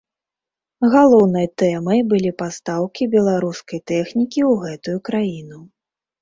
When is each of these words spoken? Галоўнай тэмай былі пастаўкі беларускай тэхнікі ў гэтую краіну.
Галоўнай 0.93 1.47
тэмай 1.61 1.99
былі 2.13 2.31
пастаўкі 2.41 3.03
беларускай 3.17 3.79
тэхнікі 3.93 4.41
ў 4.51 4.65
гэтую 4.65 4.97
краіну. 5.13 5.61